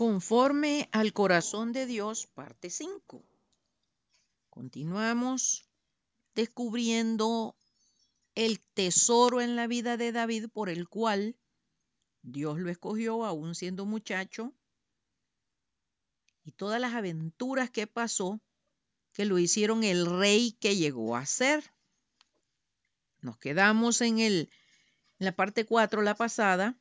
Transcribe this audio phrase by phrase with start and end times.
[0.00, 3.22] Conforme al corazón de Dios, parte 5.
[4.48, 5.68] Continuamos
[6.34, 7.54] descubriendo
[8.34, 11.36] el tesoro en la vida de David por el cual
[12.22, 14.54] Dios lo escogió aún siendo muchacho
[16.44, 18.40] y todas las aventuras que pasó
[19.12, 21.74] que lo hicieron el rey que llegó a ser.
[23.20, 24.50] Nos quedamos en, el,
[25.18, 26.80] en la parte 4, la pasada,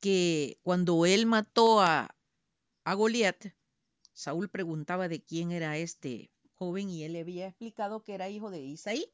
[0.00, 2.16] que cuando él mató a,
[2.84, 3.52] a Goliat,
[4.12, 8.50] Saúl preguntaba de quién era este joven y él le había explicado que era hijo
[8.50, 9.12] de Isaí.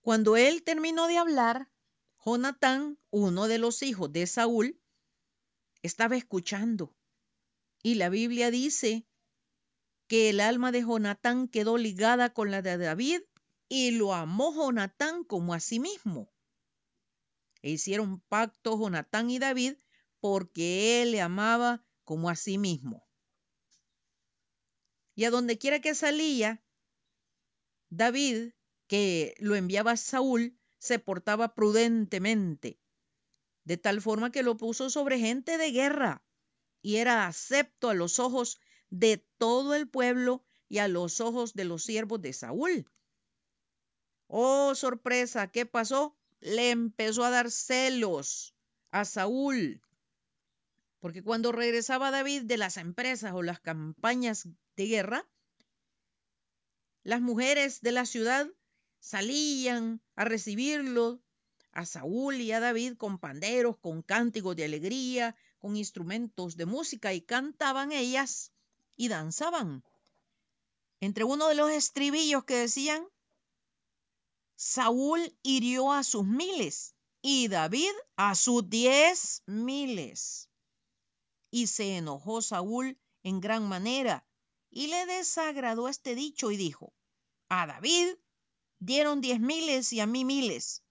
[0.00, 1.70] Cuando él terminó de hablar,
[2.24, 4.80] Jonatán, uno de los hijos de Saúl,
[5.82, 6.94] estaba escuchando.
[7.82, 9.06] Y la Biblia dice
[10.08, 13.20] que el alma de Jonatán quedó ligada con la de David
[13.68, 16.32] y lo amó Jonatán como a sí mismo.
[17.62, 19.74] E hicieron pacto Jonatán y David
[20.20, 23.08] porque él le amaba como a sí mismo.
[25.14, 26.62] Y a donde quiera que salía,
[27.90, 28.52] David,
[28.86, 32.80] que lo enviaba a Saúl, se portaba prudentemente,
[33.64, 36.24] de tal forma que lo puso sobre gente de guerra
[36.82, 41.64] y era acepto a los ojos de todo el pueblo y a los ojos de
[41.64, 42.90] los siervos de Saúl.
[44.26, 46.17] Oh, sorpresa, ¿qué pasó?
[46.40, 48.54] Le empezó a dar celos
[48.90, 49.82] a Saúl.
[51.00, 55.28] Porque cuando regresaba David de las empresas o las campañas de guerra,
[57.04, 58.48] las mujeres de la ciudad
[59.00, 61.20] salían a recibirlo
[61.72, 67.14] a Saúl y a David con panderos, con cánticos de alegría, con instrumentos de música
[67.14, 68.52] y cantaban ellas
[68.96, 69.84] y danzaban.
[71.00, 73.06] Entre uno de los estribillos que decían,
[74.60, 80.50] Saúl hirió a sus miles y David a sus diez miles.
[81.52, 84.26] Y se enojó Saúl en gran manera
[84.68, 86.92] y le desagradó este dicho y dijo,
[87.48, 88.16] a David
[88.80, 90.82] dieron diez miles y a mí miles.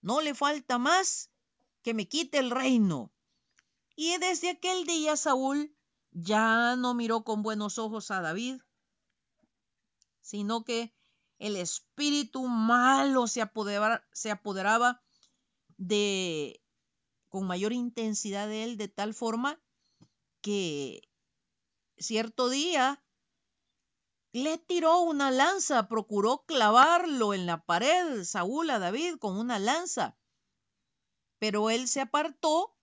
[0.00, 1.30] No le falta más
[1.82, 3.12] que me quite el reino.
[3.94, 5.72] Y desde aquel día Saúl
[6.10, 8.60] ya no miró con buenos ojos a David,
[10.22, 10.92] sino que
[11.42, 15.02] el espíritu malo se apoderaba,
[15.76, 16.62] de
[17.28, 19.60] con mayor intensidad de él, de tal forma
[20.40, 21.10] que
[21.98, 23.02] cierto día
[24.32, 30.16] le tiró una lanza, procuró clavarlo en la pared, Saúl a David con una lanza,
[31.40, 32.76] pero él se apartó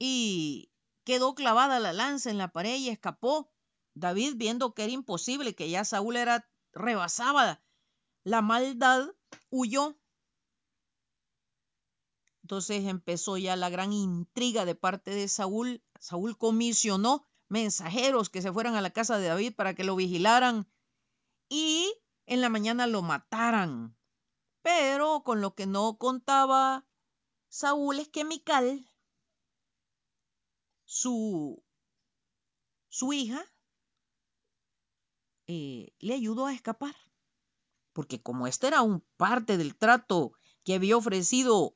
[0.00, 0.72] y
[1.04, 3.52] quedó clavada la lanza en la pared y escapó.
[3.94, 7.62] David, viendo que era imposible, que ya Saúl era rebasaba
[8.24, 9.14] la maldad,
[9.50, 9.98] huyó.
[12.42, 15.82] Entonces empezó ya la gran intriga de parte de Saúl.
[15.98, 20.66] Saúl comisionó mensajeros que se fueran a la casa de David para que lo vigilaran
[21.48, 21.92] y
[22.26, 23.96] en la mañana lo mataran.
[24.62, 26.86] Pero con lo que no contaba
[27.48, 28.86] Saúl es que Mical,
[30.84, 31.62] su,
[32.88, 33.44] su hija
[35.48, 36.94] eh, le ayudó a escapar.
[37.92, 40.32] Porque como este era un parte del trato
[40.62, 41.74] que había ofrecido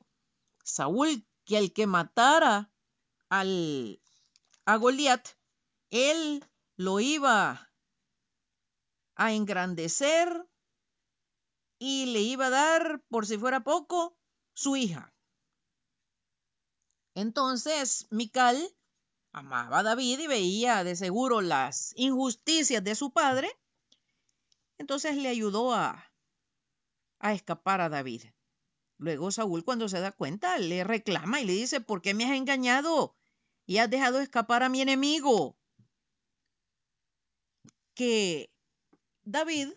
[0.63, 2.71] Saúl, que el que matara
[3.29, 4.01] al,
[4.65, 5.27] a Goliat,
[5.89, 6.45] él
[6.77, 7.69] lo iba
[9.15, 10.47] a engrandecer
[11.79, 14.17] y le iba a dar, por si fuera poco,
[14.53, 15.13] su hija.
[17.15, 18.57] Entonces, Mical
[19.33, 23.51] amaba a David y veía de seguro las injusticias de su padre,
[24.83, 26.11] entonces le ayudó a,
[27.19, 28.23] a escapar a David.
[28.97, 32.31] Luego Saúl cuando se da cuenta le reclama y le dice, ¿por qué me has
[32.31, 33.15] engañado
[33.65, 35.57] y has dejado escapar a mi enemigo?
[37.95, 38.51] Que
[39.23, 39.69] David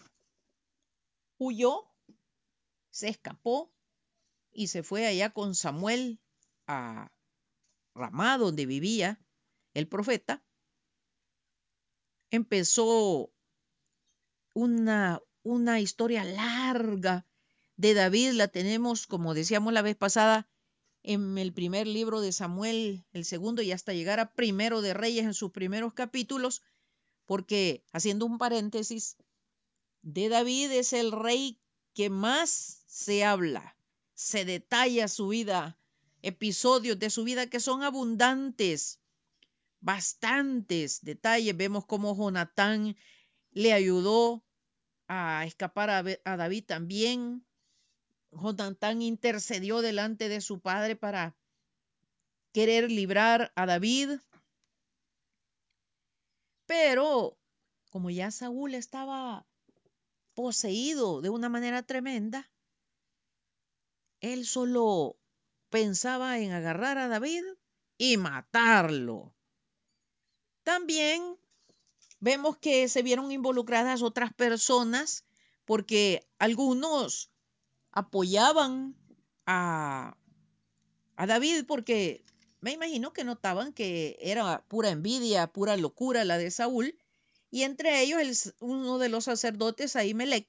[1.39, 1.89] huyó,
[2.91, 3.73] se escapó
[4.51, 6.21] y se fue allá con Samuel
[6.67, 7.13] a
[7.95, 9.21] Ramá, donde vivía
[9.73, 10.45] el profeta,
[12.33, 13.31] empezó
[14.57, 17.27] una, una historia larga
[17.77, 18.33] de David.
[18.33, 20.49] La tenemos, como decíamos la vez pasada,
[21.03, 25.25] en el primer libro de Samuel, el segundo, y hasta llegar a primero de Reyes
[25.25, 26.63] en sus primeros capítulos,
[27.27, 29.19] porque haciendo un paréntesis,
[30.01, 31.61] de David es el rey
[31.93, 33.77] que más se habla,
[34.15, 35.79] se detalla su vida,
[36.23, 39.01] episodios de su vida que son abundantes
[39.81, 41.57] bastantes detalles.
[41.57, 42.97] Vemos cómo Jonatán
[43.51, 44.46] le ayudó
[45.09, 47.45] a escapar a, David también.
[48.31, 51.37] Jonatán intercedió delante de su padre para
[52.53, 54.19] querer librar a David.
[56.67, 57.39] Pero
[57.91, 59.47] como ya Saúl estaba
[60.35, 62.51] poseído de una manera tremenda,
[64.21, 65.17] él solo
[65.71, 67.45] pensaba en agarrar a David
[67.97, 69.35] y matarlo.
[70.63, 71.39] También
[72.21, 75.25] vemos que se vieron involucradas otras personas
[75.65, 77.31] porque algunos
[77.91, 78.97] apoyaban
[79.47, 80.17] a,
[81.17, 82.25] a David porque
[82.61, 86.99] me imagino que notaban que era pura envidia, pura locura la de Saúl,
[87.51, 90.49] y entre ellos uno de los sacerdotes, Ahimelech,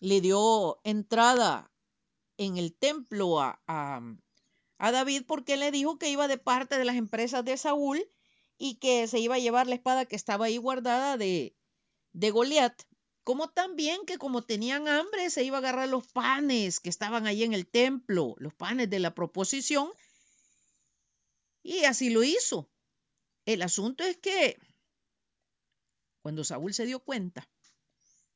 [0.00, 1.70] le dio entrada
[2.36, 4.02] en el templo a, a,
[4.78, 8.04] a David porque le dijo que iba de parte de las empresas de Saúl
[8.58, 11.56] y que se iba a llevar la espada que estaba ahí guardada de,
[12.12, 12.82] de Goliat,
[13.24, 17.42] como también que como tenían hambre se iba a agarrar los panes que estaban ahí
[17.42, 19.90] en el templo, los panes de la proposición,
[21.62, 22.68] y así lo hizo.
[23.46, 24.58] El asunto es que
[26.22, 27.48] cuando Saúl se dio cuenta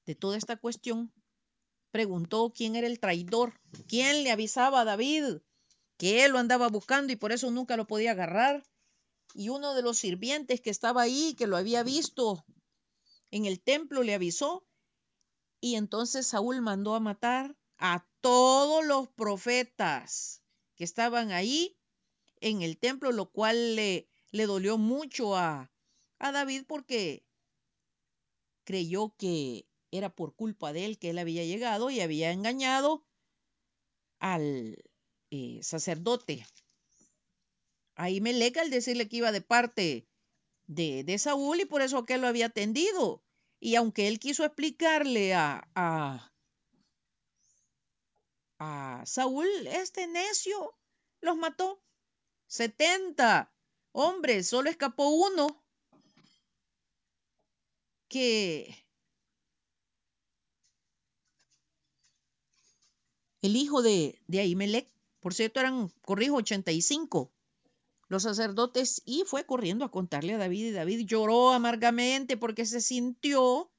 [0.07, 1.13] de toda esta cuestión,
[1.91, 5.39] preguntó quién era el traidor, quién le avisaba a David
[5.99, 8.63] que él lo andaba buscando y por eso nunca lo podía agarrar.
[9.35, 12.45] Y uno de los sirvientes que estaba ahí, que lo había visto
[13.31, 14.67] en el templo, le avisó.
[15.61, 20.43] Y entonces Saúl mandó a matar a todos los profetas
[20.77, 21.77] que estaban ahí
[22.41, 25.71] en el templo, lo cual le, le dolió mucho a,
[26.19, 27.25] a David porque
[28.65, 33.05] creyó que era por culpa de él que él había llegado y había engañado
[34.19, 34.77] al
[35.31, 36.47] eh, sacerdote.
[37.99, 40.07] Ahí Melec al decirle que iba de parte
[40.69, 43.25] de, de, Saúl y por eso que él lo había atendido.
[43.59, 46.33] Y aunque él quiso explicarle a, a,
[48.61, 50.79] a Saúl, este necio
[51.21, 51.83] los mató.
[52.47, 53.53] 70
[53.91, 55.61] hombres, solo escapó uno
[58.07, 58.87] que
[63.43, 67.33] el hijo de, de Ahimelech, por cierto, eran, corrijo, 85
[68.09, 72.81] los sacerdotes y fue corriendo a contarle a David y David lloró amargamente porque se
[72.81, 73.71] sintió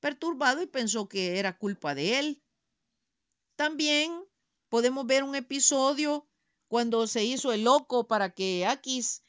[0.00, 2.42] perturbado y pensó que era culpa de él.
[3.56, 4.24] También
[4.68, 6.26] podemos ver un episodio
[6.68, 9.22] cuando se hizo el loco para que Aquis,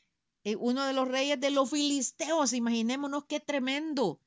[0.43, 4.19] eh, uno de los reyes de los filisteos, imaginémonos qué tremendo,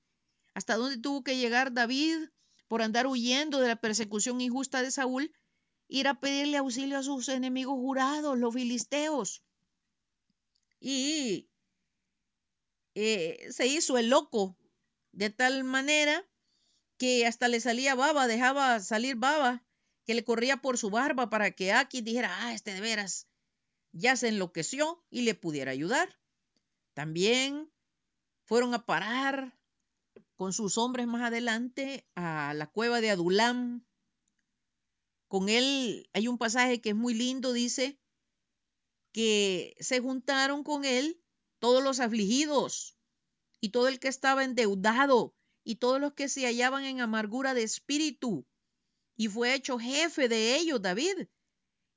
[0.54, 2.28] hasta dónde tuvo que llegar David
[2.68, 5.32] por andar huyendo de la persecución injusta de Saúl,
[5.88, 9.42] ir a pedirle auxilio a sus enemigos jurados, los filisteos.
[10.80, 11.48] Y
[12.94, 14.56] eh, se hizo el loco
[15.12, 16.26] de tal manera
[16.98, 19.64] que hasta le salía baba, dejaba salir baba,
[20.04, 23.28] que le corría por su barba para que Aquis dijera, ah, este de veras
[23.92, 26.18] ya se enloqueció y le pudiera ayudar.
[26.94, 27.70] También
[28.44, 29.58] fueron a parar
[30.36, 33.84] con sus hombres más adelante a la cueva de Adulam.
[35.28, 37.98] Con él hay un pasaje que es muy lindo, dice
[39.16, 41.18] que se juntaron con él
[41.58, 42.98] todos los afligidos
[43.62, 45.34] y todo el que estaba endeudado
[45.64, 48.46] y todos los que se hallaban en amargura de espíritu.
[49.16, 51.28] Y fue hecho jefe de ellos, David,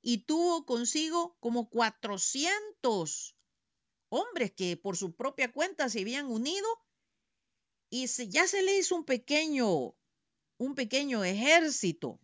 [0.00, 3.36] y tuvo consigo como cuatrocientos
[4.08, 6.66] hombres que por su propia cuenta se habían unido
[7.90, 9.94] y se, ya se le hizo un pequeño,
[10.56, 12.18] un pequeño ejército.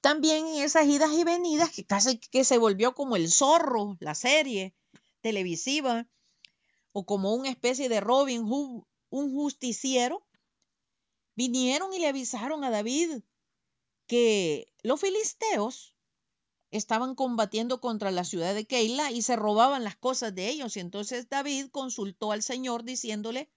[0.00, 4.14] También en esas idas y venidas, que casi que se volvió como el zorro, la
[4.14, 4.74] serie
[5.20, 6.06] televisiva,
[6.92, 10.26] o como una especie de Robin Hood, un justiciero,
[11.34, 13.22] vinieron y le avisaron a David
[14.06, 15.94] que los filisteos
[16.70, 20.76] estaban combatiendo contra la ciudad de Keila y se robaban las cosas de ellos.
[20.76, 23.50] Y entonces David consultó al Señor diciéndole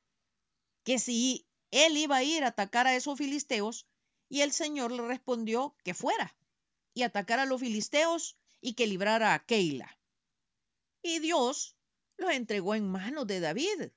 [0.84, 3.88] que si él iba a ir a atacar a esos filisteos,
[4.32, 6.34] y el Señor le respondió que fuera
[6.94, 10.00] y atacara a los filisteos y que librara a Keila.
[11.02, 11.76] Y Dios
[12.16, 13.92] los entregó en manos de David.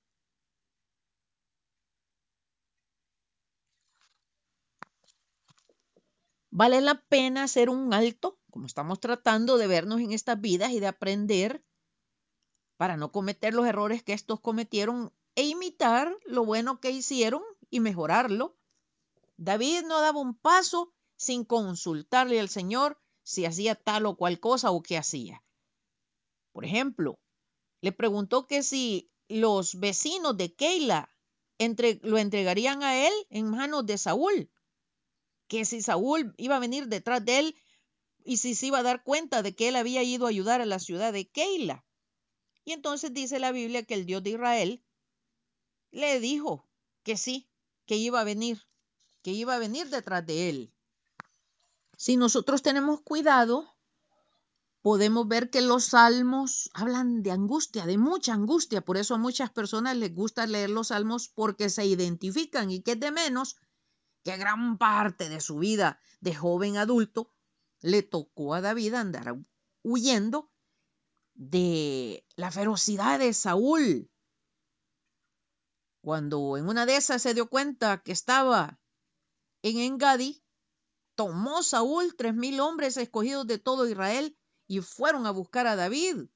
[6.50, 10.80] Vale la pena hacer un alto, como estamos tratando de vernos en estas vidas y
[10.80, 11.64] de aprender
[12.76, 17.78] para no cometer los errores que estos cometieron e imitar lo bueno que hicieron y
[17.78, 18.56] mejorarlo.
[19.36, 24.70] David no daba un paso sin consultarle al Señor si hacía tal o cual cosa
[24.70, 25.42] o qué hacía.
[26.52, 27.18] Por ejemplo,
[27.80, 31.10] le preguntó que si los vecinos de Keila
[32.02, 34.50] lo entregarían a él en manos de Saúl
[35.48, 37.56] que si Saúl iba a venir detrás de él
[38.24, 40.66] y si se iba a dar cuenta de que él había ido a ayudar a
[40.66, 41.84] la ciudad de Keila.
[42.64, 44.84] Y entonces dice la Biblia que el Dios de Israel
[45.90, 46.66] le dijo
[47.02, 47.48] que sí,
[47.86, 48.62] que iba a venir,
[49.24, 50.72] que iba a venir detrás de él.
[51.96, 53.74] Si nosotros tenemos cuidado,
[54.82, 58.82] podemos ver que los salmos hablan de angustia, de mucha angustia.
[58.82, 62.96] Por eso a muchas personas les gusta leer los salmos porque se identifican y que
[62.96, 63.56] de menos
[64.24, 67.32] que gran parte de su vida de joven adulto
[67.80, 69.38] le tocó a David andar
[69.82, 70.50] huyendo
[71.32, 74.10] de la ferocidad de Saúl.
[76.02, 78.80] Cuando en una de esas se dio cuenta que estaba
[79.64, 80.42] en Engadi,
[81.14, 86.26] tomó Saúl tres mil hombres escogidos de todo Israel y fueron a buscar a David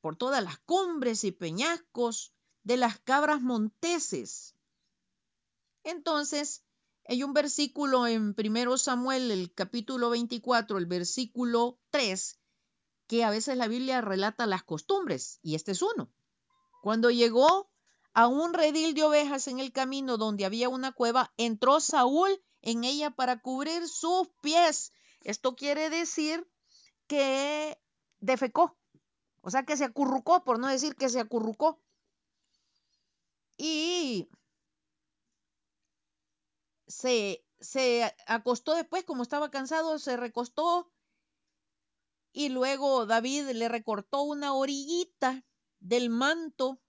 [0.00, 2.32] por todas las cumbres y peñascos
[2.62, 4.56] de las cabras monteses.
[5.84, 6.64] Entonces,
[7.06, 12.38] hay un versículo en 1 Samuel, el capítulo 24, el versículo 3,
[13.06, 16.10] que a veces la Biblia relata las costumbres, y este es uno.
[16.80, 17.69] Cuando llegó
[18.12, 22.84] a un redil de ovejas en el camino donde había una cueva, entró Saúl en
[22.84, 24.92] ella para cubrir sus pies.
[25.22, 26.46] Esto quiere decir
[27.06, 27.78] que
[28.20, 28.76] defecó,
[29.40, 31.80] o sea que se acurrucó, por no decir que se acurrucó.
[33.56, 34.28] Y
[36.86, 40.90] se, se acostó después, como estaba cansado, se recostó
[42.32, 45.44] y luego David le recortó una orillita
[45.80, 46.80] del manto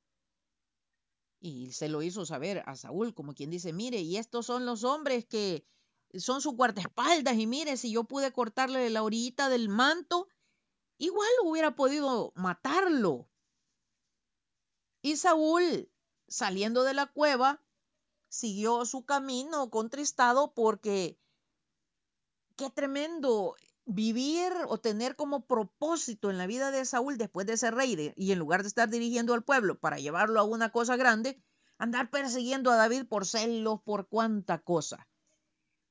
[1.41, 4.83] y se lo hizo saber a Saúl, como quien dice, mire, y estos son los
[4.83, 5.65] hombres que
[6.13, 10.27] son su guardaespaldas, y mire, si yo pude cortarle la orillita del manto,
[10.99, 13.27] igual hubiera podido matarlo.
[15.01, 15.89] Y Saúl,
[16.27, 17.63] saliendo de la cueva,
[18.29, 21.19] siguió su camino contristado porque
[22.55, 27.75] qué tremendo vivir o tener como propósito en la vida de Saúl después de ser
[27.75, 31.41] rey y en lugar de estar dirigiendo al pueblo para llevarlo a una cosa grande,
[31.77, 35.07] andar persiguiendo a David por celos, por cuánta cosa.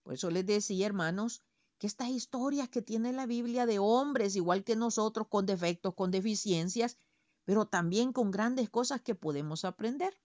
[0.03, 1.43] Por eso les decía, hermanos,
[1.79, 6.11] que estas historias que tiene la Biblia de hombres, igual que nosotros, con defectos, con
[6.11, 6.97] deficiencias,
[7.45, 10.17] pero también con grandes cosas que podemos aprender.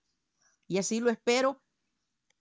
[0.67, 1.61] Y así lo espero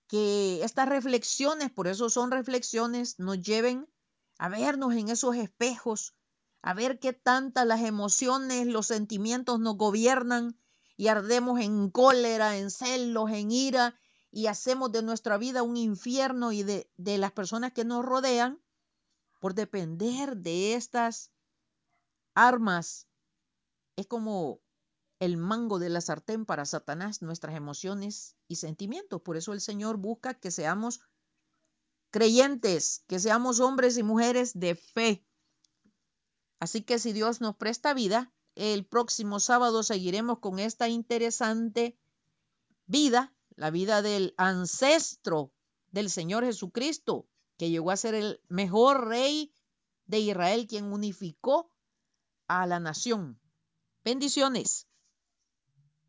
[0.08, 3.88] que estas reflexiones, por eso son reflexiones, nos lleven
[4.44, 6.12] a vernos en esos espejos,
[6.60, 10.60] a ver qué tantas las emociones, los sentimientos nos gobiernan
[10.98, 13.98] y ardemos en cólera, en celos, en ira
[14.30, 18.60] y hacemos de nuestra vida un infierno y de, de las personas que nos rodean
[19.40, 21.30] por depender de estas
[22.34, 23.08] armas.
[23.96, 24.60] Es como
[25.20, 29.22] el mango de la sartén para Satanás, nuestras emociones y sentimientos.
[29.22, 31.00] Por eso el Señor busca que seamos
[32.14, 35.26] creyentes, que seamos hombres y mujeres de fe.
[36.60, 41.98] Así que si Dios nos presta vida, el próximo sábado seguiremos con esta interesante
[42.86, 45.50] vida, la vida del ancestro
[45.90, 47.26] del Señor Jesucristo,
[47.58, 49.52] que llegó a ser el mejor rey
[50.06, 51.68] de Israel, quien unificó
[52.46, 53.40] a la nación.
[54.04, 54.86] Bendiciones.